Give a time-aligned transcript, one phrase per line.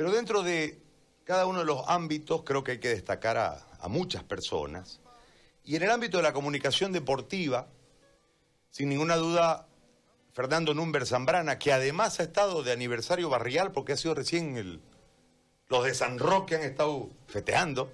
[0.00, 0.80] Pero dentro de
[1.24, 4.98] cada uno de los ámbitos creo que hay que destacar a, muchas personas.
[5.62, 7.68] Y en el ámbito de la comunicación deportiva,
[8.70, 9.66] sin ninguna duda,
[10.32, 14.80] Fernando Number Zambrana, que además ha estado de aniversario barrial, porque ha sido recién el,
[15.68, 17.92] los de San Roque han estado festeando,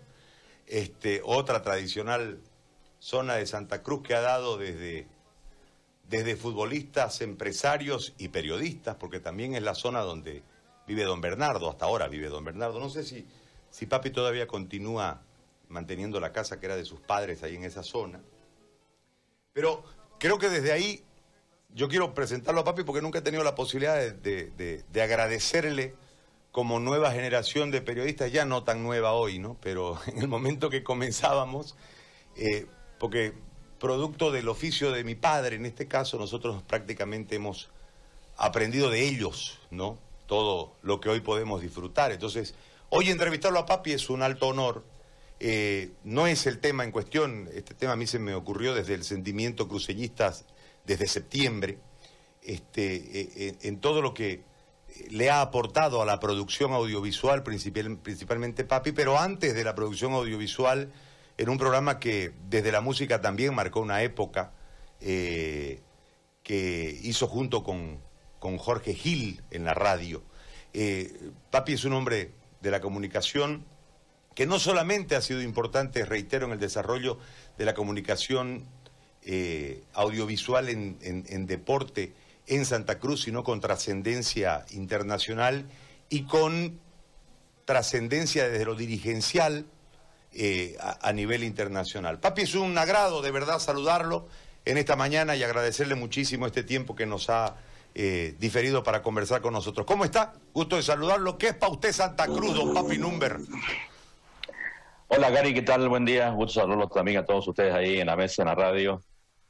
[0.69, 2.39] este, otra tradicional
[3.01, 5.09] zona de Santa Cruz que ha dado desde,
[6.09, 10.45] desde futbolistas, empresarios y periodistas, porque también es la zona donde
[10.87, 12.79] vive don Bernardo, hasta ahora vive don Bernardo.
[12.79, 13.27] No sé si,
[13.71, 15.23] si papi todavía continúa
[15.69, 18.21] manteniendo la casa que era de sus padres ahí en esa zona.
[19.53, 19.83] Pero
[20.19, 21.05] creo que desde ahí
[21.75, 25.95] yo quiero presentarlo a papi porque nunca he tenido la posibilidad de, de agradecerle
[26.57, 29.59] como nueva generación de periodistas, ya no tan nueva hoy, ¿no?
[29.61, 31.77] Pero en el momento que comenzábamos,
[32.35, 32.65] eh,
[32.99, 33.35] porque
[33.79, 37.69] producto del oficio de mi padre, en este caso, nosotros prácticamente hemos
[38.39, 39.99] aprendido de ellos, ¿no?
[40.27, 42.13] Todo lo que hoy podemos disfrutar.
[42.13, 42.55] Entonces,
[42.89, 44.85] hoy entrevistarlo a papi es un alto honor.
[45.39, 48.95] Eh, no es el tema en cuestión, este tema a mí se me ocurrió desde
[48.95, 50.35] el sentimiento cruceñista
[50.87, 51.79] desde septiembre,
[52.43, 54.45] este, eh, en todo lo que
[55.11, 60.93] le ha aportado a la producción audiovisual, principalmente Papi, pero antes de la producción audiovisual,
[61.39, 64.53] en un programa que desde la música también marcó una época,
[65.01, 65.83] eh,
[66.43, 68.01] que hizo junto con,
[68.59, 70.23] Jorge Gil en la radio.
[70.73, 73.65] Eh, Papi es un hombre de la comunicación
[74.35, 77.19] que no solamente ha sido importante, reitero, en el desarrollo
[77.59, 78.65] de la comunicación
[79.23, 82.13] eh, audiovisual en deporte,
[82.47, 85.67] en Santa Cruz, sino con trascendencia internacional
[86.09, 86.79] y con
[87.65, 89.67] trascendencia desde lo dirigencial
[90.39, 92.21] eh, a, nivel internacional.
[92.21, 94.29] Papi, es un agrado de verdad saludarlo
[94.67, 97.57] en esta mañana y agradecerle muchísimo este tiempo que nos ha
[97.99, 99.87] eh, diferido para conversar con nosotros.
[99.87, 100.35] ¿Cómo está?
[100.53, 101.39] Gusto de saludarlo.
[101.39, 103.39] ¿Qué es para usted Santa Cruz, don Papi Number?
[105.09, 105.89] Hola Gary, ¿qué tal?
[105.89, 106.29] Buen día.
[106.29, 109.01] Gusto saludarlos también a todos ustedes ahí en la mesa, en la radio.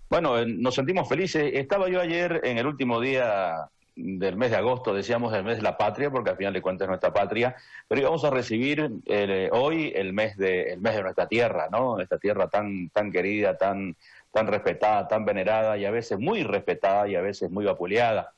[0.08, 1.50] Bueno, nos sentimos felices.
[1.54, 5.62] Estaba yo ayer en el último día del mes de agosto, decíamos el mes de
[5.62, 7.56] la patria, porque al final de cuentas es nuestra patria,
[7.88, 11.99] pero íbamos a recibir eh, hoy el mes de el mes de nuestra tierra, ¿no?
[11.99, 13.97] Esta tierra tan tan querida, tan
[14.37, 18.34] tan respetada, tan venerada y a veces muy respetada y a veces muy vapuleada.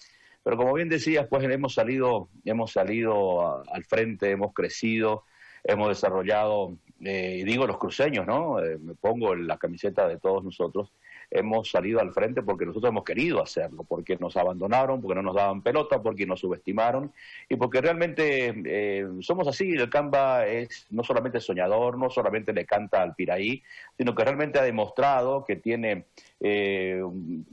[0.48, 5.24] Pero como bien decías, pues hemos salido hemos salido al frente, hemos crecido,
[5.62, 8.58] hemos desarrollado, eh, digo los cruceños, ¿no?
[8.58, 10.90] Eh, me pongo la camiseta de todos nosotros
[11.30, 15.34] hemos salido al frente porque nosotros hemos querido hacerlo, porque nos abandonaron, porque no nos
[15.34, 17.12] daban pelota, porque nos subestimaron
[17.48, 19.72] y porque realmente eh, somos así.
[19.72, 23.62] El Camba es no solamente soñador, no solamente le canta al Piraí,
[23.96, 26.06] sino que realmente ha demostrado que tiene
[26.40, 27.02] eh,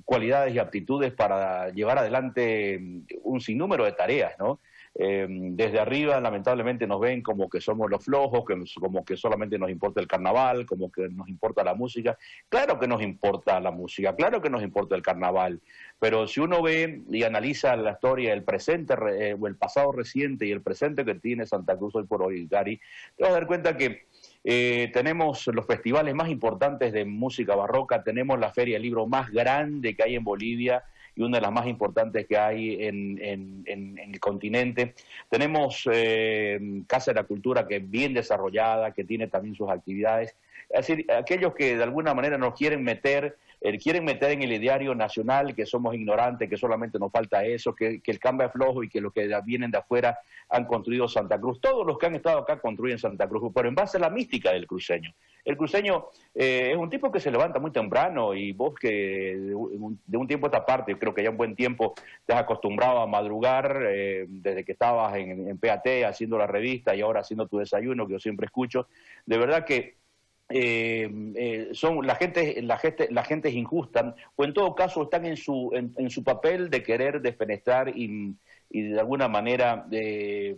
[0.06, 2.80] cualidades y aptitudes para llevar adelante
[3.24, 4.60] un sinnúmero de tareas, ¿no?
[4.98, 9.60] Eh, desde arriba lamentablemente nos ven como que somos los flojos, que, como que solamente
[9.60, 12.18] nos importa el carnaval, como que nos importa la música.
[12.48, 15.62] Claro que nos importa la música, claro que nos importa el carnaval,
[16.00, 20.46] pero si uno ve y analiza la historia, el presente eh, o el pasado reciente
[20.46, 22.80] y el presente que tiene Santa Cruz hoy por hoy, Gary,
[23.18, 24.08] te vas a dar cuenta que
[24.46, 29.30] eh, tenemos los festivales más importantes de música barroca, tenemos la feria del libro más
[29.30, 30.84] grande que hay en Bolivia,
[31.16, 33.20] y una de las más importantes que hay en,
[33.66, 34.94] en, el continente.
[35.30, 40.36] Tenemos eh, Casa de la Cultura que es bien desarrollada, que tiene también sus actividades.
[40.70, 44.54] Es decir, aquellos que de alguna manera nos quieren meter eh, quieren meter en el
[44.54, 48.84] ideario nacional que somos ignorantes, que solamente nos falta eso, que, el cambio es flojo
[48.84, 50.18] y que los que vienen de afuera
[50.50, 51.60] han construido Santa Cruz.
[51.60, 54.52] Todos los que han estado acá construyen Santa Cruz, pero en base a la mística
[54.52, 55.14] del cruceño.
[55.44, 60.18] El cruceño eh, es un tipo que se levanta muy temprano y vos que de
[60.18, 61.94] un, tiempo a esta parte, creo que ya un buen tiempo
[62.26, 66.96] te has acostumbrado a madrugar eh, desde que estabas en, en PAT haciendo la revista
[66.96, 68.88] y ahora haciendo tu desayuno, que yo siempre escucho.
[69.26, 69.98] De verdad que
[70.50, 75.02] eh, eh, son la gente la gente la gente es injusta o en todo caso
[75.04, 78.36] están en su en, su papel de querer defenestrar y,
[78.70, 80.56] y de alguna manera eh,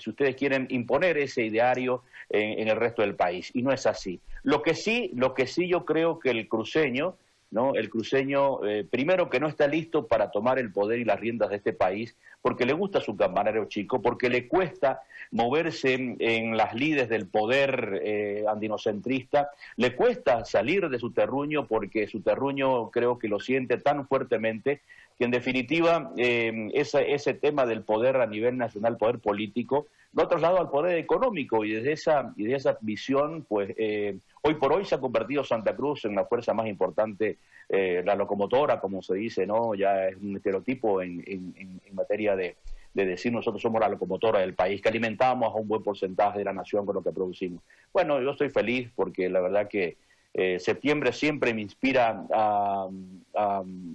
[0.00, 3.50] si ustedes quieren imponer ese ideario en, el resto del país.
[3.54, 4.20] Y no es así.
[4.42, 7.16] Lo que sí lo que sí yo creo que el cruceño
[7.52, 8.58] no el cruceño
[8.90, 12.16] primero que no está listo para tomar el poder y las riendas de este país
[12.40, 15.02] porque le gusta su campanero chico porque le cuesta
[15.32, 22.06] moverse en las lides del poder eh, andinocentrista, le cuesta salir de su terruño porque
[22.06, 24.82] su terruño creo que lo siente tan fuertemente
[25.18, 30.24] que en definitiva eh, ese, ese tema del poder a nivel nacional, poder político, lo
[30.24, 34.54] ha trasladado al poder económico y desde esa, y de esa visión, pues eh, hoy
[34.54, 39.00] por hoy se ha convertido Santa Cruz en la fuerza más importante, la locomotora, como
[39.00, 39.74] se dice, ¿no?
[39.74, 42.56] Ya es un estereotipo en, materia de,
[42.92, 46.44] de decir nosotros somos la locomotora del país, que alimentamos a un buen porcentaje de
[46.44, 47.62] la nación con lo que producimos.
[47.92, 49.96] Bueno, yo estoy feliz porque la verdad que
[50.34, 52.88] eh, septiembre siempre me inspira a,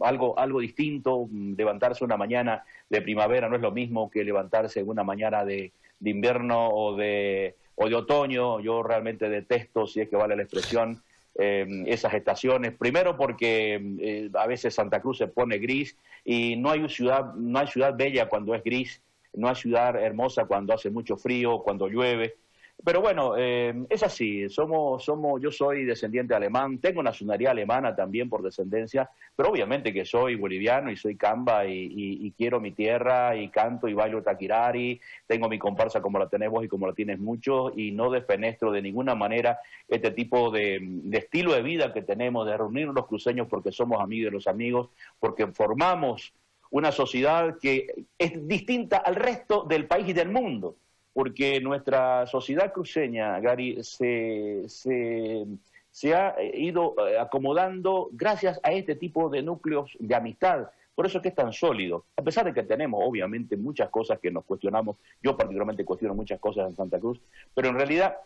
[0.02, 5.04] algo, algo distinto, levantarse una mañana de primavera no es lo mismo que levantarse una
[5.04, 5.72] mañana de,
[6.04, 11.02] invierno o de, o de otoño, yo realmente detesto, si es que vale la expresión,
[11.36, 12.74] eh, esas estaciones.
[12.74, 15.96] Primero porque eh, a veces Santa Cruz se pone gris
[16.26, 19.00] y no hay ciudad, no hay ciudad bella cuando es gris,
[19.34, 22.38] no hay ciudad hermosa cuando hace mucho frío, cuando llueve.
[22.84, 28.30] Pero bueno, eh, es así, somos, somos, yo soy descendiente alemán, tengo nacionalidad alemana también
[28.30, 33.50] por descendencia, pero obviamente que soy boliviano y soy camba y, quiero mi tierra y
[33.50, 37.72] canto y bailo taquirari, tengo mi comparsa como la tenemos y como la tienes mucho
[37.76, 42.46] y no defenestro de ninguna manera este tipo de, de estilo de vida que tenemos,
[42.46, 44.90] de reunirnos los cruceños porque somos amigos de los amigos,
[45.20, 46.32] porque formamos
[46.70, 50.76] una sociedad que es distinta al resto del país y del mundo
[51.18, 59.28] porque nuestra sociedad cruceña, Gary, se, se, ha ido eh, acomodando gracias a este tipo
[59.28, 60.68] de núcleos de amistad.
[60.94, 64.20] Por eso es que es tan sólido, a pesar de que tenemos obviamente muchas cosas
[64.20, 67.20] que nos cuestionamos, yo particularmente cuestiono muchas cosas en Santa Cruz,
[67.56, 68.18] pero en realidad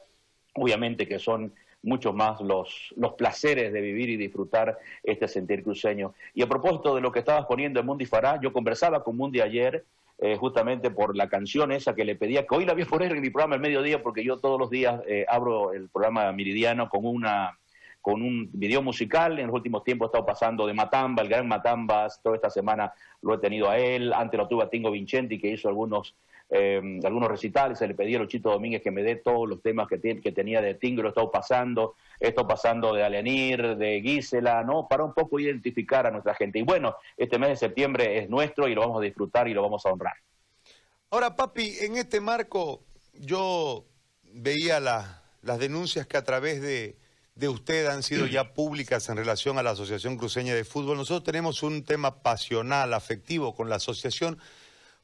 [0.55, 1.53] obviamente que son
[1.83, 6.13] muchos más los, los placeres de vivir y disfrutar este sentir cruceño.
[6.33, 9.39] Y a propósito de lo que estabas poniendo en Mundi Fará, yo conversaba con Mundi
[9.39, 9.85] ayer
[10.23, 13.11] eh, justamente por la canción esa que le pedía, que hoy la voy a poner
[13.11, 16.89] en mi programa el mediodía, porque yo todos los días eh, abro el programa Meridiano
[16.89, 17.57] con una
[18.01, 21.47] con un video musical, en los últimos tiempos he estado pasando de Matamba, el gran
[21.47, 25.39] Matambas, toda esta semana lo he tenido a él, antes lo tuve a Tingo Vincenti,
[25.39, 26.15] que hizo algunos
[26.53, 29.87] eh, algunos recitales, se le pedí a Luchito Domínguez que me dé todos los temas
[29.87, 34.61] que, tenía de Tingo, lo he estado pasando, he estado pasando de Alenir, de Gisela,
[34.61, 34.85] ¿no?
[34.89, 36.59] Para un poco identificar a nuestra gente.
[36.59, 39.61] Y bueno, este mes de septiembre es nuestro y lo vamos a disfrutar y lo
[39.61, 40.15] vamos a honrar.
[41.09, 42.83] Ahora, papi, en este marco
[43.13, 43.85] yo
[44.33, 46.97] veía las denuncias que a través de,
[47.35, 50.97] de usted han sido ya públicas en relación a la Asociación Cruceña de Fútbol.
[50.97, 54.37] Nosotros tenemos un tema pasional, afectivo con la asociación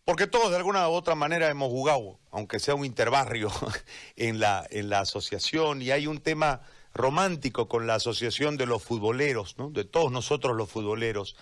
[0.08, 3.52] porque todos de alguna u otra manera hemos jugado, aunque sea un interbarrio,
[4.16, 6.62] en la, en la asociación, y hay un tema
[6.94, 9.70] romántico con la asociación de los futboleros, ¿no?
[9.70, 11.36] de todos nosotros los futboleros.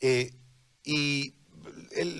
[0.00, 0.30] Eh,
[0.84, 1.34] y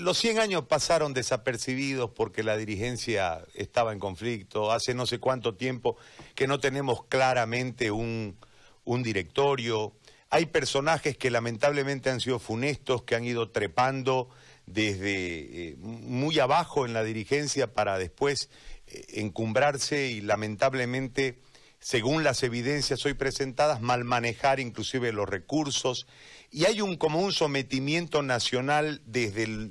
[0.01, 4.73] los 100 años pasaron desapercibidos porque la dirigencia estaba en conflicto.
[4.73, 5.97] Hace no sé cuánto tiempo
[6.35, 8.37] que no tenemos claramente un,
[8.83, 9.93] un directorio.
[10.29, 14.29] Hay personajes que lamentablemente han sido funestos, que han ido trepando
[14.67, 18.49] desde eh, muy abajo en la dirigencia para después
[18.87, 21.41] eh, encumbrarse y lamentablemente,
[21.79, 26.07] según las evidencias hoy presentadas, mal manejar inclusive los recursos.
[26.51, 29.71] Y hay un como un sometimiento nacional desde,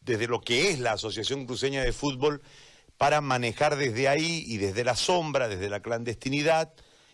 [0.00, 2.42] desde lo que es la Asociación Cruceña de Fútbol
[2.96, 6.72] para manejar desde ahí y desde la sombra, desde la clandestinidad,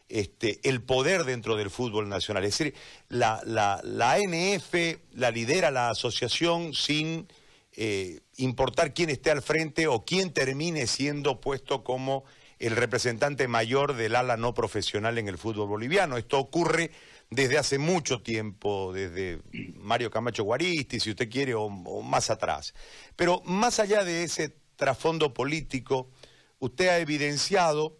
[0.08, 2.44] este, el poder dentro del fútbol nacional.
[2.44, 2.74] Es decir,
[3.08, 4.74] la, la, la ANF
[5.12, 7.28] la lidera la asociación sin
[7.72, 12.24] eh, importar quién esté al frente o quién termine siendo puesto como
[12.58, 16.16] el representante mayor del ala no profesional en el fútbol boliviano.
[16.16, 16.90] Esto ocurre
[17.30, 19.40] desde hace mucho tiempo, desde
[19.76, 22.74] Mario Camacho Guaristi, si usted quiere, o más atrás.
[23.14, 26.10] Pero más allá de ese trasfondo político,
[26.58, 27.98] usted ha evidenciado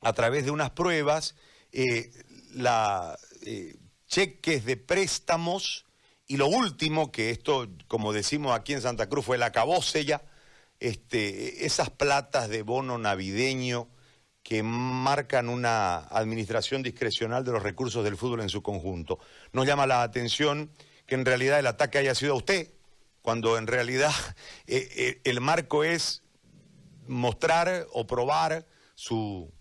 [0.00, 1.34] a través de unas pruebas
[1.72, 2.10] eh,
[3.44, 3.76] eh,
[4.06, 5.86] cheques de préstamos
[6.28, 10.22] y lo último, que esto, como decimos aquí en Santa Cruz, fue la cabocella,
[10.80, 13.88] este, esas platas de bono navideño
[14.42, 19.18] que marcan una administración discrecional de los recursos del fútbol en su conjunto.
[19.52, 20.70] Nos llama la atención
[21.06, 22.72] que en realidad el ataque haya sido a usted,
[23.22, 24.12] cuando en realidad
[24.66, 26.22] eh, el marco es
[27.06, 29.52] mostrar o probar su,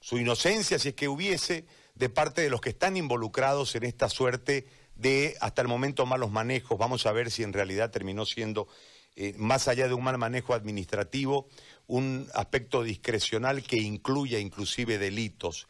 [0.00, 4.08] su inocencia, si es que hubiese, de parte de los que están involucrados en esta
[4.08, 6.78] suerte de, hasta el momento, malos manejos.
[6.78, 8.68] Vamos a ver si en realidad terminó siendo,
[9.14, 11.48] eh, más allá de un mal manejo administrativo,
[11.86, 15.68] un aspecto discrecional que incluya inclusive delitos.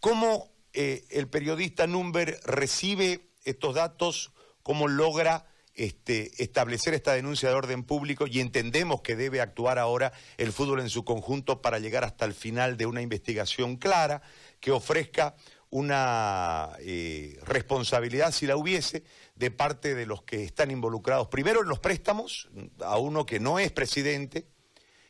[0.00, 4.32] ¿Cómo eh, el periodista Number recibe estos datos?
[4.62, 10.12] ¿Cómo logra este, establecer esta denuncia de orden público y entendemos que debe actuar ahora
[10.36, 14.22] el fútbol en su conjunto para llegar hasta el final de una investigación clara
[14.60, 15.34] que ofrezca
[15.70, 19.02] una eh, responsabilidad, si la hubiese,
[19.34, 22.48] de parte de los que están involucrados, primero en los préstamos,
[22.80, 24.46] a uno que no es presidente,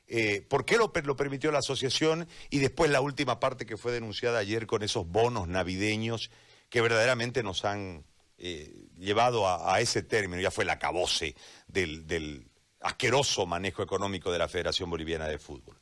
[0.06, 3.92] eh, por qué lo, lo, permitió la asociación y después la última parte que fue
[3.92, 6.30] denunciada ayer con esos bonos navideños
[6.71, 8.04] que verdaderamente nos han
[8.37, 11.35] eh, llevado a, ese término, ya fue la cabose
[11.69, 12.47] del,
[12.81, 15.76] asqueroso manejo económico de la Federación Boliviana de Fútbol.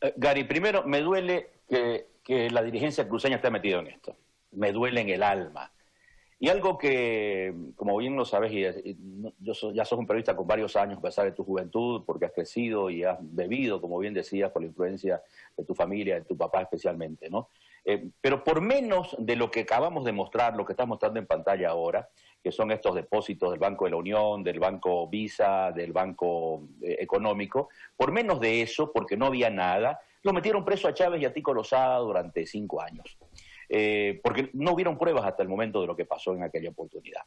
[0.00, 2.06] Eh, Gary, primero me duele que,
[2.50, 4.16] la dirigencia cruceña esté metida en esto.
[4.52, 5.70] Me duele en el alma.
[6.40, 8.96] Y algo que, como bien lo sabes, y,
[9.40, 12.32] yo ya sos un periodista con varios años, a pesar de tu juventud, porque has
[12.32, 15.22] crecido y has bebido, como bien decías, por la influencia
[15.56, 17.48] de tu familia, de tu papá especialmente, ¿no?
[17.90, 21.26] Eh, pero por menos de lo que acabamos de mostrar, lo que estás mostrando en
[21.26, 22.10] pantalla ahora,
[22.42, 26.98] que son estos depósitos del Banco de la Unión, del Banco Visa, del Banco eh,
[27.00, 31.24] Económico, por menos de eso, porque no había nada, lo metieron preso a Chávez y
[31.24, 33.16] a Tico Lozada durante cinco años,
[33.70, 37.22] eh, porque no hubieron pruebas hasta el momento de lo que pasó en aquella oportunidad.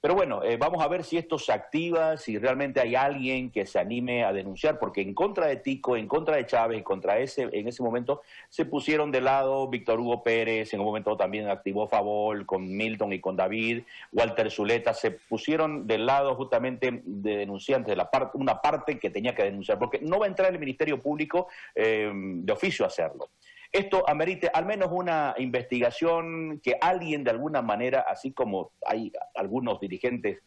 [0.00, 3.66] Pero bueno, eh, vamos a ver si esto se activa, si realmente hay alguien que
[3.66, 7.18] se anime a denunciar, porque en contra de Tico, en contra de Chávez, y contra
[7.18, 11.48] ese, en ese momento se pusieron de lado Víctor Hugo Pérez, en un momento también
[11.48, 17.36] activó Favol con Milton y con David, Walter Zuleta, se pusieron del lado justamente de
[17.36, 20.50] denunciantes, de la parte, una parte que tenía que denunciar, porque no va a entrar
[20.50, 23.28] el Ministerio Público eh, de oficio a hacerlo.
[23.72, 29.78] Esto amerite al menos una investigación que alguien de alguna manera, así como hay algunos
[29.80, 30.38] dirigentes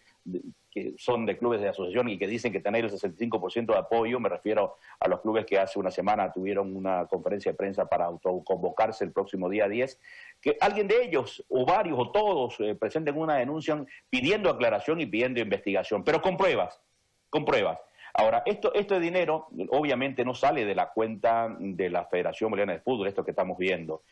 [0.72, 4.20] que son de clubes de asociación y que dicen que tener el 65% de apoyo,
[4.20, 8.06] me refiero a los clubes que hace una semana tuvieron una conferencia de prensa para
[8.06, 10.00] autoconvocarse el próximo día 10,
[10.42, 15.06] que alguien de ellos, o varios, o todos, eh, presenten una denuncia pidiendo aclaración y
[15.06, 16.82] pidiendo investigación, pero con pruebas,
[17.30, 17.80] con pruebas.
[18.14, 22.80] Ahora, esto, este dinero obviamente no sale de la cuenta de la Federación Boliviana de
[22.80, 24.04] Fútbol, esto que estamos viendo.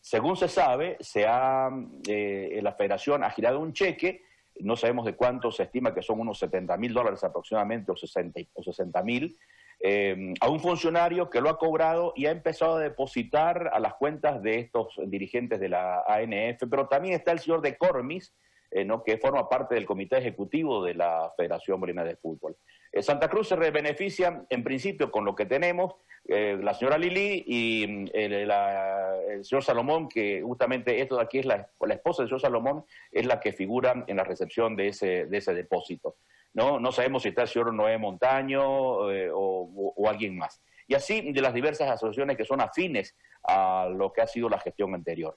[0.00, 1.70] Según se sabe, se ha,
[2.08, 4.22] eh, la Federación ha girado un cheque,
[4.60, 9.02] no sabemos de cuánto, se estima que son unos 70 mil dólares aproximadamente, o 60
[9.02, 9.36] mil,
[9.80, 13.94] eh, a un funcionario que lo ha cobrado y ha empezado a depositar a las
[13.94, 18.34] cuentas de estos dirigentes de la ANF, pero también está el señor de Cormis,
[18.70, 22.56] eh, que forma parte del comité ejecutivo de la Federación Boliviana de Fútbol.
[22.96, 27.44] Eh, Santa Cruz se beneficia, en principio, con lo que tenemos, eh, la señora Lili
[27.46, 32.40] y mm, el, señor Salomón, que justamente esto de aquí es la, esposa del señor
[32.40, 36.16] Salomón, es la que figura en la recepción de ese, de ese depósito.
[36.54, 36.80] ¿no?
[36.80, 40.62] no sabemos si está el señor Noé Montaño eh, o alguien más.
[40.88, 44.58] Y así de las diversas asociaciones que son afines a lo que ha sido la
[44.58, 45.36] gestión anterior.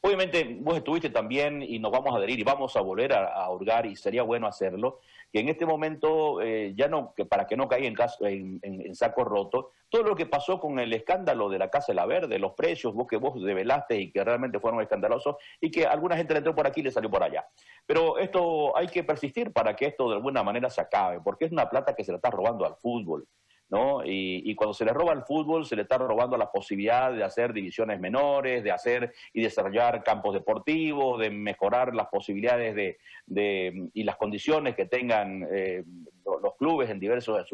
[0.00, 3.50] Obviamente vos estuviste también y nos vamos a adherir y vamos a volver a, a
[3.50, 5.00] hurgar y sería bueno hacerlo,
[5.34, 9.24] que en este momento, eh, ya no, para que no caiga en, caso, en, saco
[9.24, 12.52] roto, todo lo que pasó con el escándalo de la Casa de la Verde, los
[12.52, 16.38] precios, vos que vos develaste y que realmente fueron escandalosos y que alguna gente le
[16.38, 17.44] entró por aquí y le salió por allá.
[17.84, 21.50] Pero esto hay que persistir para que esto de alguna manera se acabe, porque es
[21.50, 23.26] una plata que se le está robando al fútbol.
[23.74, 24.02] ¿No?
[24.04, 27.52] Y, cuando se le roba al fútbol, se le está robando la posibilidad de hacer
[27.52, 34.16] divisiones menores, de hacer y desarrollar campos deportivos, de mejorar las posibilidades de, y las
[34.16, 35.82] condiciones que tengan eh,
[36.24, 37.44] los clubes en diversos,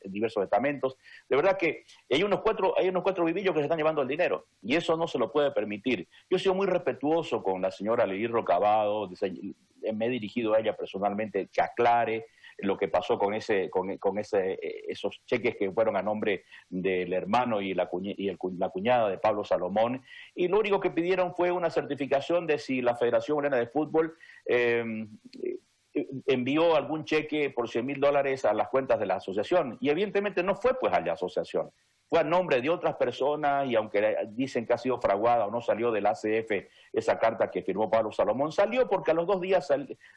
[0.00, 0.96] en diversos estamentos.
[1.28, 4.08] De verdad que hay unos cuatro, hay unos cuatro vivillos que se están llevando el
[4.08, 6.06] dinero y eso no se lo puede permitir.
[6.30, 9.10] Yo he sido muy respetuoso con la señora Lili Rocabado,
[9.92, 12.26] me he dirigido a ella personalmente que aclare
[12.64, 17.12] lo que pasó con ese con, ese eh, esos cheques que fueron a nombre del
[17.12, 20.02] hermano y la cuñada de Pablo Salomón
[20.34, 24.16] y lo único que pidieron fue una certificación de si la Federación Morena de Fútbol
[24.46, 24.84] eh,
[26.26, 29.78] envió algún cheque por 100 mil dólares a las cuentas de la asociación.
[29.80, 31.70] Y evidentemente no fue pues a la asociación,
[32.18, 35.90] a nombre de otras personas y aunque dicen que ha sido fraguada o no salió
[35.90, 36.50] del ACF
[36.92, 39.72] esa carta que firmó Pablo Salomón, salió porque a los dos días,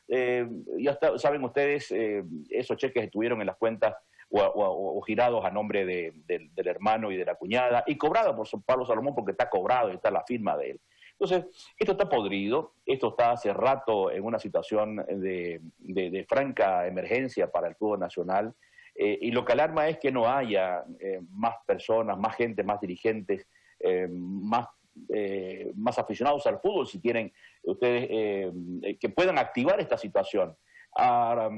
[0.08, 3.96] eh, ya saben ustedes, eh, esos cheques estuvieron en las cuentas
[4.30, 8.86] o, girados a nombre del, del hermano y de la cuñada y cobrados por Pablo
[8.86, 10.82] Salomón porque está cobrado y está la firma de él.
[11.20, 17.68] Entonces, esto está podrido, esto está hace rato en una situación de, franca emergencia para
[17.68, 18.54] el fútbol nacional.
[18.98, 22.82] Eh, y lo que alarma es que no haya eh, más personas, más gente, más
[22.82, 23.48] dirigentes,
[23.80, 24.68] eh, más,
[25.76, 28.52] más aficionados al fútbol, si tienen ustedes,
[29.00, 30.58] que puedan activar esta situación
[30.96, 31.50] a,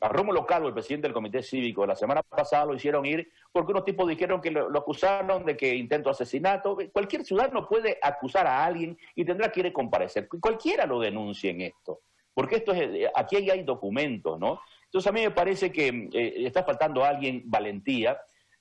[0.00, 3.72] a Rómulo Calvo, el presidente del Comité Cívico, la semana pasada lo hicieron ir porque
[3.72, 6.78] unos tipos dijeron que lo, acusaron de que intento asesinato.
[6.94, 10.26] Cualquier ciudadano puede acusar a alguien y tendrá que ir a comparecer.
[10.40, 12.00] Cualquiera lo denuncia en esto,
[12.32, 14.60] porque esto es, aquí hay documentos, ¿no?
[14.88, 18.18] Entonces a mí me parece que eh, está faltando a alguien valentía.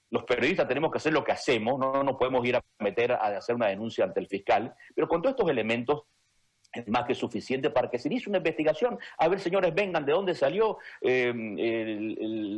[0.09, 3.37] Los periodistas tenemos que hacer lo que hacemos, no nos podemos ir a meter a
[3.37, 6.03] hacer una denuncia ante el fiscal, pero con todos estos elementos
[6.73, 8.99] es más que suficiente para que se inicie una investigación.
[9.17, 12.57] A ver, señores, vengan, ¿de dónde salió eh, el,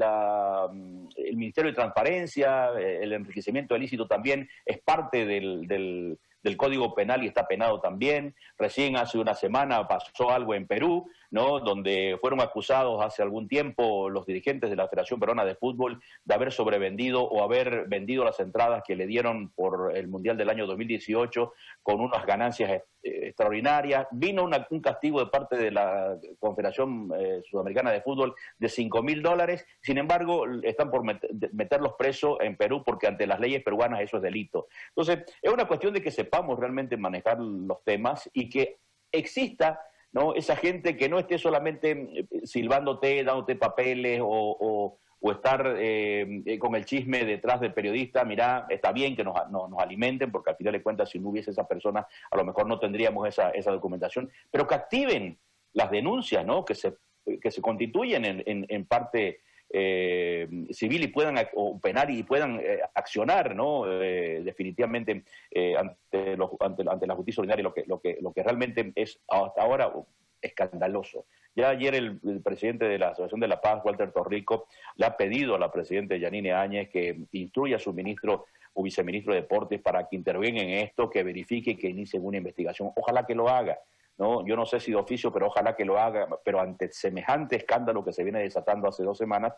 [1.36, 2.72] Ministerio de Transparencia?
[2.72, 6.18] El enriquecimiento ilícito también es parte del
[6.58, 8.36] Código Penal y está penado también.
[8.58, 11.60] Recién hace una semana pasó algo en Perú, ¿no?
[11.60, 16.34] donde fueron acusados hace algún tiempo los dirigentes de la Federación Peruana de Fútbol de
[16.34, 20.66] haber sobrevendido o haber vendido las entradas que le dieron por el Mundial del año
[20.68, 21.54] 2018
[21.84, 24.08] con unas ganancias eh, extraordinarias.
[24.12, 29.22] Vino un castigo de parte de la Confederación eh, Sudamericana de Fútbol de 5 mil
[29.22, 29.66] dólares.
[29.82, 34.24] Sin embargo, están por meterlos presos en Perú porque ante las leyes peruanas eso es
[34.24, 34.68] delito.
[34.90, 38.80] Entonces, es una cuestión de que sepamos realmente manejar los temas y que
[39.12, 39.82] exista
[40.12, 40.34] ¿no?
[40.34, 46.86] Esa gente que no esté solamente eh, silbándote, dándote papeles o, estar eh, con el
[46.86, 49.36] chisme detrás del periodista, mira, está bien que nos,
[49.78, 52.80] alimenten, porque al final de cuentas, si no hubiese esa persona, a lo mejor no
[52.80, 55.38] tendríamos esa, esa documentación, pero que activen
[55.74, 56.66] las denuncias, ¿no?
[56.66, 56.96] Que se,
[57.40, 59.42] que se constituyen en, en parte
[59.72, 66.52] eh, civil y puedan operar y puedan eh, accionar no eh, definitivamente eh, ante, los,
[66.60, 69.94] ante, la justicia ordinaria lo que lo que lo que realmente es hasta ahora
[70.42, 75.18] escandaloso ya ayer el, presidente de la Asociación de la Paz Walter Torrico le ha
[75.18, 79.82] pedido a la presidenta Yanine Áñez que instruya a su ministro o viceministro de Deportes
[79.82, 82.92] para que intervenga en esto, que verifique, que inicie una investigación.
[82.96, 83.80] Ojalá que lo haga.
[84.20, 84.46] ¿No?
[84.46, 88.04] Yo no sé si de oficio, pero ojalá que lo haga, pero ante semejante escándalo
[88.04, 89.54] que se viene desatando hace dos semanas,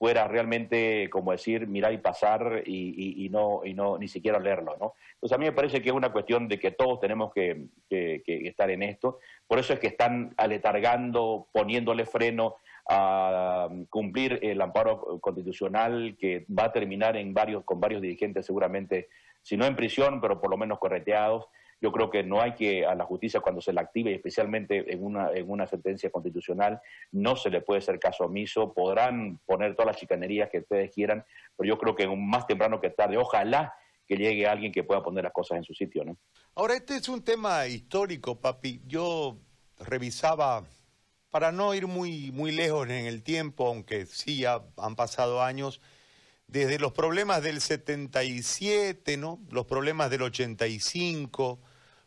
[0.00, 4.72] fuera realmente, como decir, mirar y pasar y, no, y no ni siquiera leerlo.
[4.72, 7.66] Entonces a mí me parece que es una cuestión de que todos tenemos que,
[8.26, 9.18] estar en esto.
[9.46, 12.56] Por eso es que están aletargando, poniéndole freno
[12.88, 19.08] a cumplir el amparo constitucional que va a terminar en varios, con varios dirigentes seguramente,
[19.42, 21.44] si no en prisión, pero por lo menos correteados.
[21.80, 25.02] Yo creo que no hay que a la justicia cuando se la active, especialmente en
[25.02, 26.80] una, en una sentencia constitucional,
[27.12, 28.74] no se le puede hacer caso omiso.
[28.74, 31.24] Podrán poner todas las chicanerías que ustedes quieran,
[31.56, 33.74] pero yo creo que más temprano que tarde, ojalá
[34.06, 36.18] que llegue alguien que pueda poner las cosas en su sitio, ¿no?
[36.56, 38.82] Ahora, este es un tema histórico, papi.
[38.84, 39.38] Yo
[39.78, 40.64] revisaba,
[41.30, 45.80] para no ir muy, muy lejos en el tiempo, aunque sí ya han pasado años,
[46.48, 49.40] desde los problemas del 77, ¿no?
[49.50, 51.60] Los problemas del 85,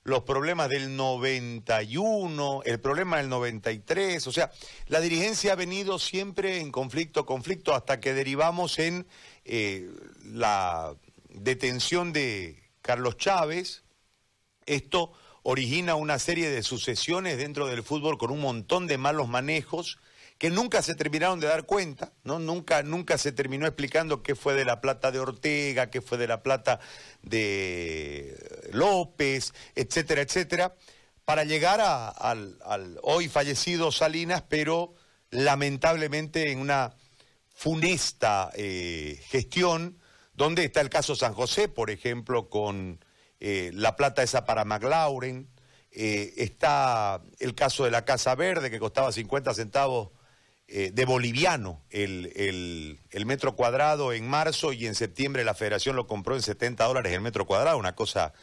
[0.03, 4.51] los problemas del 91, el problema del 93, o sea,
[4.87, 9.07] la dirigencia ha venido siempre en conflicto, conflicto, hasta que derivamos en
[9.45, 9.89] eh,
[10.25, 10.95] la
[11.29, 13.83] detención de Carlos Chávez.
[14.65, 19.99] Esto origina una serie de sucesiones dentro del fútbol con un montón de malos manejos
[20.37, 22.39] que nunca se terminaron de dar cuenta, ¿no?
[22.39, 26.27] Nunca, nunca se terminó explicando qué fue de la plata de Ortega, qué fue de
[26.27, 26.79] la plata
[27.21, 30.75] de López, etcétera, etcétera,
[31.25, 34.93] para llegar al, hoy fallecido Salinas, pero
[35.29, 36.95] lamentablemente en una
[37.53, 39.99] funesta eh, gestión,
[40.33, 42.99] donde está el caso San José, por ejemplo, con
[43.39, 45.47] eh, la plata esa para McLaurin,
[45.91, 50.09] eh, está el caso de la Casa Verde, que costaba 50 centavos
[50.67, 56.35] eh, de boliviano el, metro cuadrado en marzo y en septiembre la federación lo compró
[56.35, 58.33] en 70 dólares el metro cuadrado, una cosa,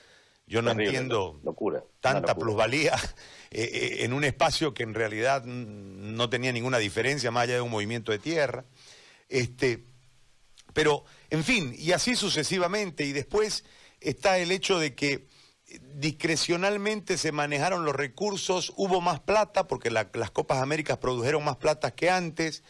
[0.47, 2.95] yo no entiendo locura, tanta plusvalía
[3.51, 7.63] eh, eh, en un espacio que en realidad no tenía ninguna diferencia más allá de
[7.63, 8.65] un movimiento de tierra.
[9.29, 9.85] Este,
[10.73, 13.65] pero, en fin, y así sucesivamente, y después
[14.01, 15.27] está el hecho de que
[15.95, 21.91] discrecionalmente se manejaron los recursos, hubo más plata, porque las Copas Américas produjeron más plata
[21.93, 22.63] que antes,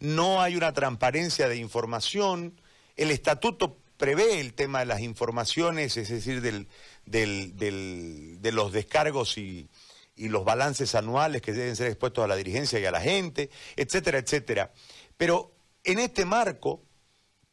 [0.00, 2.60] no hay una transparencia de información,
[2.96, 6.68] el estatuto prevé el tema de las informaciones, es decir, del,
[7.06, 9.68] de los descargos y,
[10.16, 13.50] y los balances anuales que deben ser expuestos a la dirigencia y a la gente,
[13.76, 14.72] etcétera, etcétera.
[15.16, 16.82] Pero en este marco,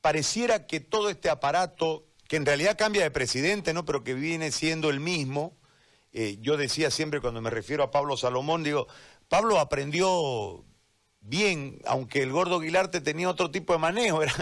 [0.02, 3.84] pareciera que todo este aparato que en realidad cambia de presidente, ¿no?
[3.84, 5.58] Pero que viene siendo el mismo.
[6.14, 8.88] Eh, yo decía siempre cuando me refiero a Pablo Salomón, digo,
[9.28, 10.64] Pablo aprendió
[11.20, 14.34] bien, aunque el gordo Aguilarte tenía otro tipo de manejo, era,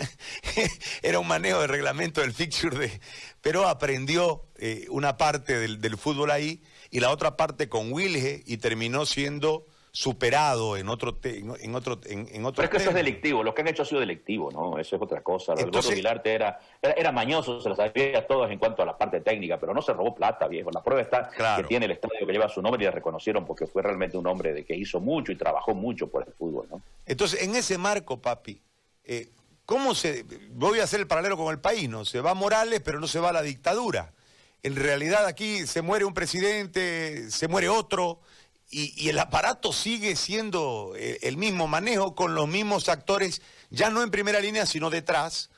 [1.02, 3.02] era un manejo de reglamento del fixture, de,
[3.42, 8.44] pero aprendió eh, una parte del, del, fútbol ahí y la otra parte con Wilge
[8.46, 12.96] y terminó siendo superado en otro en otro en, otro pero es que eso es
[12.96, 15.54] delictivo lo que han hecho ha sido delictivo no eso es otra cosa.
[15.58, 19.22] Entonces, Vilarte era, era, mañoso se lo sabía a todos en cuanto a la parte
[19.22, 20.70] técnica pero no se robó plata viejo.
[20.72, 23.66] La prueba está que tiene el estadio que lleva su nombre y le reconocieron porque
[23.66, 26.82] fue realmente un hombre de que hizo mucho y trabajó mucho por el fútbol no
[27.06, 28.62] entonces en ese marco papi
[29.04, 29.30] eh,
[29.66, 33.00] cómo se voy a hacer el paralelo con el país no se va Morales pero
[33.00, 34.14] no se va la dictadura.
[34.62, 38.20] En realidad aquí se muere un presidente, se muere otro,
[38.72, 44.04] y, el aparato sigue siendo eh, el mismo manejo con los mismos actores, ya no
[44.04, 45.50] en primera línea, sino detrás,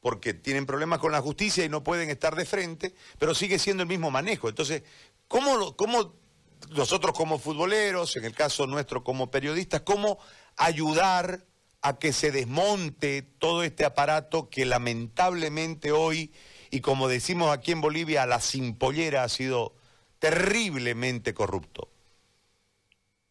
[0.00, 3.82] porque tienen problemas con la justicia y no pueden estar de frente, pero sigue siendo
[3.82, 4.48] el mismo manejo.
[4.48, 4.82] Entonces,
[5.28, 6.14] ¿cómo, cómo
[6.70, 10.18] nosotros como futboleros, en el caso nuestro como periodistas, cómo
[10.56, 11.44] ayudar
[11.80, 16.32] a que se desmonte todo este aparato que lamentablemente hoy,
[16.70, 19.74] y como decimos aquí en Bolivia, la simpollera ha sido
[20.18, 21.88] terriblemente corrupto?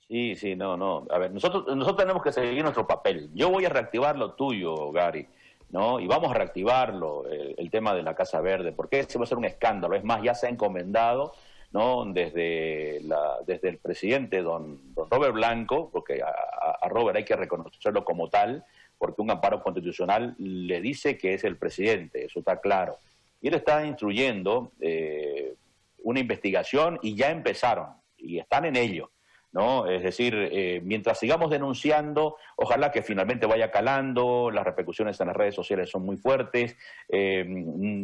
[0.07, 1.05] Sí, sí, no, no.
[1.09, 3.29] A ver, nosotros, nosotros tenemos que seguir nuestro papel.
[3.33, 5.27] Yo voy a reactivar lo tuyo, Gary,
[5.69, 5.99] ¿no?
[5.99, 9.37] Y vamos a reactivarlo, el, tema de la Casa Verde, porque ese va a ser
[9.37, 9.95] un escándalo.
[9.95, 11.33] Es más, ya se ha encomendado,
[11.73, 12.05] ¿no?
[12.05, 18.05] Desde, la, desde el presidente, don, don Robert Blanco, porque a, Robert hay que reconocerlo
[18.05, 18.63] como tal,
[18.97, 22.97] porque un amparo constitucional le dice que es el presidente, eso está claro.
[23.41, 25.53] Y él está instruyendo eh,
[26.03, 29.11] una investigación y ya empezaron, y están en ello.
[29.51, 29.87] ¿No?
[29.87, 35.35] Es decir, eh, mientras sigamos denunciando, ojalá que finalmente vaya calando, las repercusiones en las
[35.35, 36.75] redes sociales son muy fuertes.
[37.07, 37.45] Eh,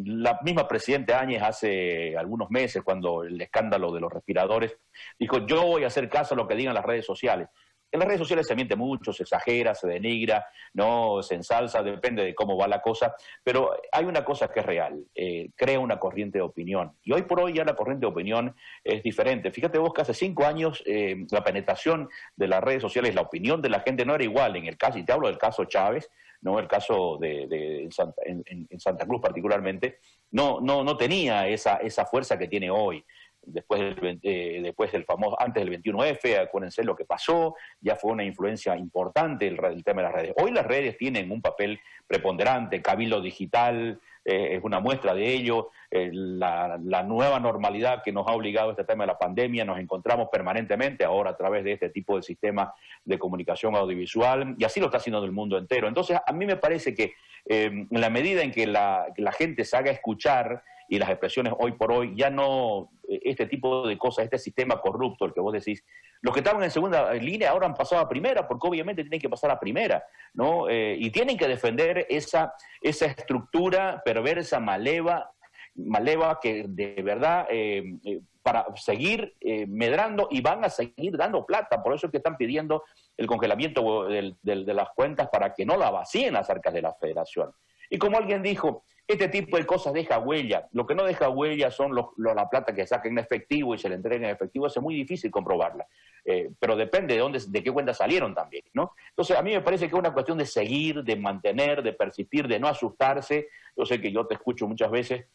[0.06, 4.78] la misma Presidenta Áñez hace algunos meses, cuando el escándalo de los respiradores,
[5.20, 7.50] dijo, yo voy a hacer caso a lo que digan las redes sociales.
[7.94, 12.24] En las redes sociales se miente mucho, se exagera, se denigra, no se ensalza, depende
[12.24, 16.00] de cómo va la cosa, pero hay una cosa que es real, eh, crea una
[16.00, 16.94] corriente de opinión.
[17.04, 19.52] Y hoy por hoy ya la corriente de opinión es diferente.
[19.52, 23.62] Fíjate vos que hace cinco años eh, la penetración de las redes sociales, la opinión
[23.62, 24.56] de la gente no era igual.
[24.56, 26.10] En el caso, y te hablo del caso Chávez,
[26.42, 30.00] no el caso de, Santa, en, Santa Cruz particularmente,
[30.32, 33.06] no, no, no tenía esa, esa fuerza que tiene hoy
[33.46, 38.12] después del, eh, después del famoso, antes del 21F, acuérdense lo que pasó, ya fue
[38.12, 40.34] una influencia importante el, tema de las redes.
[40.38, 45.70] Hoy las redes tienen un papel preponderante, Cabildo Digital eh, es una muestra de ello,
[45.92, 50.30] eh, la, nueva normalidad que nos ha obligado este tema de la pandemia, nos encontramos
[50.32, 54.88] permanentemente ahora a través de este tipo de sistema de comunicación audiovisual, y así lo
[54.88, 55.88] está haciendo el mundo entero.
[55.88, 57.14] Entonces, a mí me parece que
[57.46, 61.54] en la medida en que la, que la gente se haga escuchar, y las expresiones
[61.58, 65.40] hoy por hoy, ya no eh, este tipo de cosas, este sistema corrupto, el que
[65.40, 65.84] vos decís,
[66.22, 69.30] los que estaban en segunda línea ahora han pasado a primera, porque obviamente tienen que
[69.30, 70.70] pasar a primera, ¿no?
[70.70, 75.32] Eh, y tienen que defender esa, esa estructura perversa, maleva,
[75.76, 78.00] maleva que de verdad eh,
[78.42, 79.36] para seguir
[79.68, 82.84] medrando y van a seguir dando plata, por eso es que están pidiendo
[83.16, 87.54] el congelamiento de las cuentas para que no la vacíen las arcas de la federación.
[87.90, 90.68] Y como alguien dijo, este tipo de cosas deja huella.
[90.72, 93.90] Lo que no deja huella son los, la plata que saca en efectivo y se
[93.90, 94.68] le entrega en efectivo.
[94.68, 95.86] es muy difícil comprobarla.
[96.26, 98.94] Eh, pero depende de dónde, de qué cuenta salieron también, ¿no?
[99.10, 102.48] Entonces, a mí me parece que es una cuestión de seguir, de mantener, de persistir,
[102.48, 103.50] de no asustarse.
[103.76, 105.26] Yo sé que yo te escucho muchas veces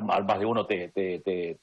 [0.00, 1.58] más de uno te, te, te,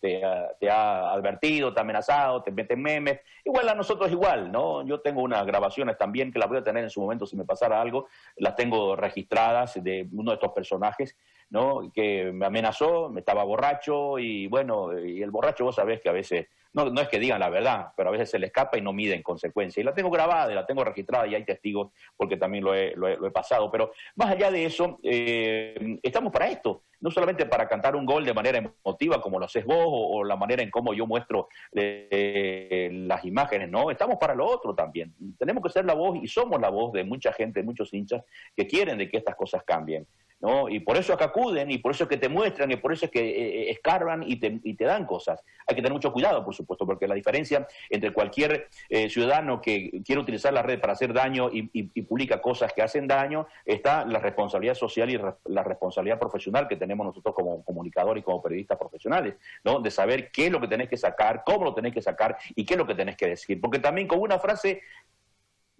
[0.00, 3.20] te, ha advertido, te ha amenazado, te mete memes.
[3.44, 4.84] Igual a nosotros igual, ¿no?
[4.86, 7.44] Yo tengo unas grabaciones también que las voy a tener en su momento si me
[7.44, 8.08] pasara algo.
[8.36, 11.16] Las tengo registradas de uno de estos personajes,
[11.50, 11.90] ¿no?
[11.92, 16.12] Que me amenazó, me estaba borracho y bueno, y el borracho vos sabés que a
[16.12, 18.82] veces no, no es que digan la verdad, pero a veces se le escapa y
[18.82, 19.80] no mide en consecuencia.
[19.80, 22.94] Y la tengo grabada, y la tengo registrada y hay testigos porque también lo he,
[22.94, 23.70] lo he, pasado.
[23.70, 28.24] Pero más allá de eso, eh, estamos para esto, no solamente para cantar un gol
[28.24, 32.90] de manera emotiva como lo haces vos o, la manera en cómo yo muestro eh,
[32.92, 35.14] las imágenes, no, estamos para lo otro también.
[35.38, 38.22] Tenemos que ser la voz y somos la voz de mucha gente, muchos hinchas
[38.54, 40.06] que quieren de que estas cosas cambien.
[40.40, 40.68] ¿No?
[40.68, 43.06] Y por eso acá acuden, y por eso es que te muestran, y por eso
[43.06, 45.42] es que eh, eh, escarban y te, y dan cosas.
[45.66, 50.00] Hay que tener mucho cuidado, por supuesto, porque la diferencia entre cualquier eh, ciudadano que
[50.04, 51.68] quiere utilizar la red para hacer daño y,
[52.08, 57.06] publica cosas que hacen daño, está la responsabilidad social y la responsabilidad profesional que tenemos
[57.06, 59.80] nosotros como comunicadores y como periodistas profesionales, ¿no?
[59.80, 62.64] De saber qué es lo que tenés que sacar, cómo lo tenés que sacar y
[62.64, 63.60] qué es lo que tenés que decir.
[63.60, 64.82] Porque también con una frase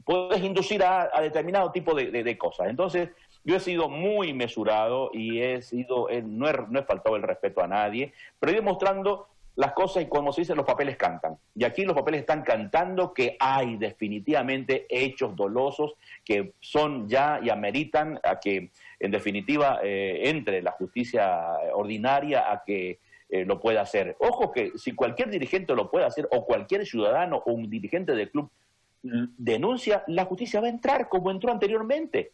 [0.08, 2.68] puedes inducir a, determinado tipo de, cosas.
[2.68, 3.10] Entonces,
[3.44, 7.62] yo he sido muy mesurado y he sido, no, he, no he faltado el respeto
[7.62, 11.36] a nadie, pero he ido mostrando las cosas y como se dice, los papeles cantan.
[11.56, 17.50] Y aquí los papeles están cantando que hay definitivamente hechos dolosos que son ya y
[17.50, 18.70] ameritan a que,
[19.00, 24.14] en definitiva, eh, entre la justicia ordinaria a que eh, lo pueda hacer.
[24.20, 28.30] Ojo que si cualquier dirigente lo puede hacer, o cualquier ciudadano o un dirigente del
[28.30, 28.48] club
[29.02, 32.30] denuncia, la justicia va a entrar como entró anteriormente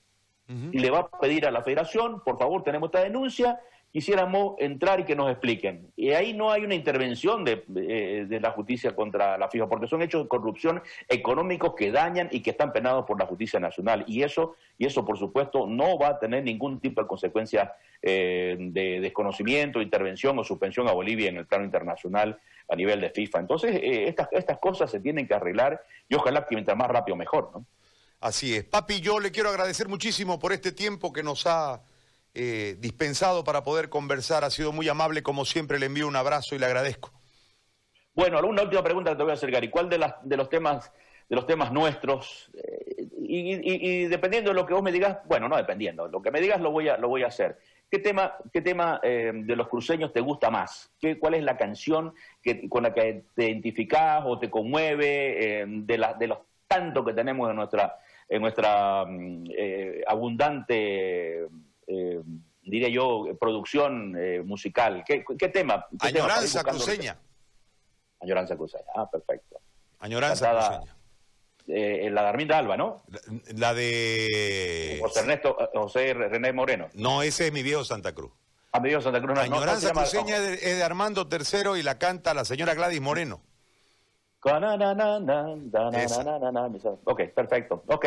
[0.48, 3.58] y le va a pedir a la federación, por favor, tenemos esta denuncia,
[3.94, 5.90] quisiéramos entrar y que nos expliquen.
[5.96, 10.02] Y ahí no hay una intervención de, de, la justicia contra la FIFA, porque son
[10.02, 14.04] hechos de corrupción económicos que dañan y que están penados por la justicia nacional.
[14.06, 18.56] Y eso, y eso por supuesto, no va a tener ningún tipo de consecuencia eh,
[18.58, 23.38] de desconocimiento, intervención o suspensión a Bolivia en el plano internacional a nivel de FIFA.
[23.38, 27.16] Entonces, eh, estas, estas cosas se tienen que arreglar y ojalá que mientras más rápido
[27.16, 27.64] mejor, ¿no?
[28.24, 28.64] Así es.
[28.64, 31.82] Papi, yo le quiero agradecer muchísimo por este tiempo que nos ha
[32.32, 34.44] eh, dispensado para poder conversar.
[34.44, 37.12] Ha sido muy amable, como siempre, le envío un abrazo y le agradezco.
[38.14, 39.68] Bueno, una última pregunta que te voy a hacer, Gary.
[39.68, 40.90] ¿Cuál de, las, de los temas
[41.28, 45.58] de los temas nuestros eh, y, dependiendo de lo que vos me digas, bueno, no
[45.58, 47.58] dependiendo, lo que me digas lo voy a, lo voy a hacer.
[47.90, 50.90] ¿Qué tema, qué tema eh, de los cruceños te gusta más?
[50.98, 56.06] ¿Qué, ¿Cuál es la canción que, con la que te identificás o te conmueve de,
[56.18, 61.46] de los tanto que tenemos en nuestra en nuestra mm, eh, abundante,
[61.86, 62.22] eh,
[62.62, 65.04] diría yo, producción eh, musical.
[65.06, 65.86] ¿Qué, tema?
[66.00, 67.18] Añoranza cruceña.
[68.20, 69.60] Añoranza cruceña, ah, perfecto.
[70.00, 70.50] Añoranza
[71.66, 72.10] cruceña.
[72.10, 73.04] la de Arminda Alba, ¿no?
[73.54, 74.98] La, de...
[75.02, 76.88] José Ernesto, José René Moreno.
[76.94, 78.32] No, ese es mi viejo Santa Cruz.
[78.72, 79.38] Ah, mi viejo Santa Cruz.
[79.38, 83.40] Añoranza cruceña es de, Armando III y la canta la señora Gladys Moreno.
[87.04, 87.82] Ok, perfecto.
[87.86, 88.06] Ok,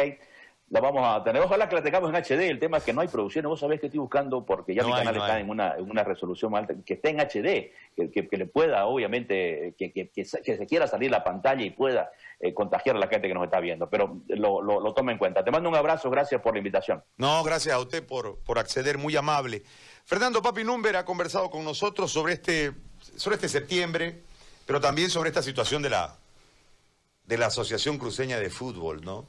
[0.69, 1.41] la vamos a tener.
[1.41, 2.49] Ojalá que la tengamos en HD.
[2.49, 3.45] El tema es que no hay producción.
[3.45, 6.51] Vos sabés que estoy buscando, porque ya mi canal está en una, en una resolución
[6.51, 7.71] más alta, que esté en HD,
[8.11, 12.11] que, le pueda, obviamente, que, se quiera salir la pantalla y pueda
[12.53, 13.89] contagiar a la gente que nos está viendo.
[13.89, 15.43] Pero lo, lo, tome en cuenta.
[15.43, 16.09] Te mando un abrazo.
[16.09, 17.03] Gracias por la invitación.
[17.15, 18.97] No, gracias a usted por, por acceder.
[18.97, 19.63] Muy amable.
[20.05, 22.73] Fernando Papi Number ha conversado con nosotros sobre este,
[23.15, 24.21] sobre este septiembre,
[24.65, 26.17] pero también sobre esta situación de la
[27.27, 29.27] de la Asociación Cruceña de Fútbol, ¿no?